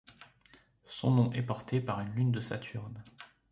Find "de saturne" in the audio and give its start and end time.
2.31-3.03